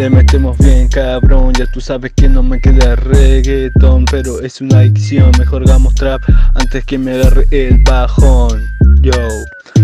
Le 0.00 0.08
metemos 0.08 0.56
bien 0.58 0.88
cabrón, 0.88 1.52
ya 1.52 1.66
tú 1.66 1.80
sabes 1.80 2.12
que 2.16 2.26
no 2.26 2.42
me 2.42 2.58
queda 2.58 2.96
reggaeton 2.96 4.06
Pero 4.10 4.40
es 4.40 4.60
una 4.60 4.78
adicción, 4.78 5.30
mejor 5.38 5.62
hagamos 5.62 5.94
trap 5.94 6.22
antes 6.54 6.84
que 6.86 6.96
me 6.96 7.12
agarre 7.12 7.46
el 7.50 7.82
bajón. 7.82 8.64
Yo, 9.02 9.12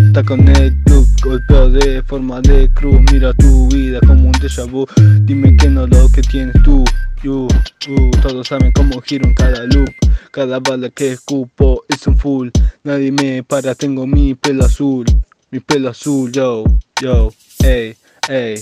está 0.06 0.23
con 0.23 0.48
el 0.48 0.74
club, 0.84 1.06
golpeo 1.23 1.70
de 1.70 2.02
forma 2.02 2.41
de 2.41 2.70
cruz. 2.74 2.98
Mira 3.12 3.34
tu 3.34 3.69
vida 3.69 4.00
como 4.06 4.28
un 4.28 4.33
déjà 4.33 4.64
vu, 4.64 4.86
dime 5.20 5.55
que 5.56 5.69
no 5.69 5.86
lo 5.86 6.08
que 6.08 6.22
tienes 6.22 6.56
tú. 6.62 6.83
You, 7.22 7.47
uh, 7.88 8.11
Todos 8.22 8.48
saben 8.48 8.72
cómo 8.72 9.02
giro 9.02 9.27
en 9.27 9.34
cada 9.34 9.64
loop. 9.64 9.91
Cada 10.33 10.58
bala 10.61 10.88
que 10.88 11.12
escupo 11.12 11.84
es 11.88 12.06
un 12.06 12.16
full. 12.16 12.48
Nadie 12.84 13.12
me 13.12 13.42
para, 13.42 13.74
tengo 13.74 14.06
mi 14.06 14.34
pelo 14.34 14.64
azul 14.64 15.05
Mi 15.50 15.61
pelo 15.61 15.91
azul, 15.91 16.33
yo, 16.33 16.64
yo, 17.00 17.33
ey, 17.62 17.97
ey. 18.28 18.56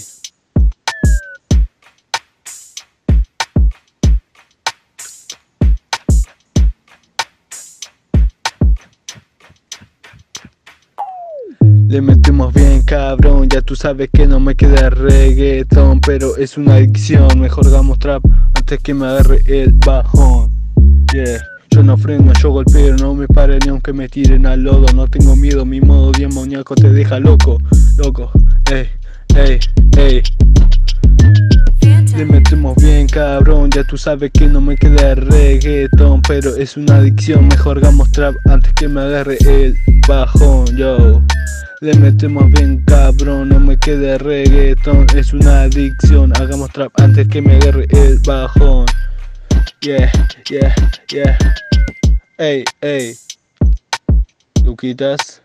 Le 11.89 12.01
metemos 12.01 12.53
bien 12.53 12.83
cabrón, 12.83 13.49
ya 13.49 13.63
tú 13.63 13.77
sabes 13.77 14.11
que 14.13 14.27
no 14.27 14.41
me 14.41 14.57
queda 14.57 14.91
reggaeton 14.91 16.01
Pero 16.01 16.37
es 16.37 16.59
una 16.59 16.75
adicción, 16.75 17.39
mejor 17.39 17.69
hagamos 17.69 18.01
trap 18.01 18.25
antes 18.55 18.81
que 18.81 18.95
me 18.95 19.07
agarre 19.07 19.41
el 19.47 19.73
bajón. 19.73 20.51
Yeah, 21.13 21.41
yo 21.71 21.85
no 21.85 21.97
freno, 21.97 22.33
yo 22.41 22.51
golpeo, 22.51 22.97
no 22.97 23.15
me 23.15 23.29
pare 23.29 23.59
ni 23.65 23.69
aunque 23.69 23.93
me 23.93 24.09
tiren 24.09 24.47
al 24.47 24.63
lodo 24.63 24.87
No 24.95 25.07
tengo 25.07 25.37
miedo, 25.37 25.65
mi 25.65 25.81
modo 25.81 26.11
demoníaco 26.11 26.75
te 26.75 26.91
deja 26.91 27.21
loco, 27.21 27.59
loco, 27.97 28.33
ey, 28.73 28.89
ey, 29.37 29.59
ey. 29.97 30.23
Le 32.17 32.25
metemos 32.25 32.77
bien 32.77 33.09
cabrón, 33.09 33.71
ya 33.71 33.83
tú 33.83 33.97
sabes 33.97 34.31
que 34.33 34.47
no 34.47 34.61
me 34.61 34.77
queda 34.77 35.17
reggaeton 35.17 36.23
Pero 36.23 36.55
es 36.55 36.77
una 36.77 36.97
adicción, 36.97 37.49
mejor 37.49 37.79
hagamos 37.79 38.13
trap 38.13 38.37
antes 38.45 38.73
que 38.75 38.87
me 38.87 39.01
agarre 39.01 39.37
el 39.41 39.77
bajón, 40.07 40.65
yo. 40.77 41.21
Le 41.81 41.95
metemos 41.95 42.51
bien 42.53 42.85
cabrón, 42.87 43.49
no 43.49 43.59
me 43.59 43.77
quede 43.77 44.17
reggaeton 44.19 45.07
Es 45.17 45.33
una 45.33 45.63
adicción, 45.63 46.33
hagamos 46.41 46.71
trap 46.71 46.93
antes 47.01 47.27
que 47.27 47.43
me 47.43 47.57
agarre 47.57 47.89
el 47.91 48.21
bajón. 48.21 48.87
Yeah, 49.81 50.11
yeah, 50.49 50.75
yeah. 51.09 51.37
Ey, 52.39 52.65
ey. 52.81 53.17
Luquitas. 54.65 55.43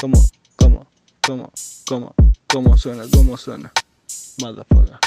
¿Cómo, 0.00 0.24
cómo, 0.56 0.86
cómo, 1.22 1.50
cómo, 1.86 2.14
cómo 2.56 2.74
suena, 2.78 3.04
cómo 3.12 3.36
suena? 3.36 3.70
Motherfucker 4.40 4.98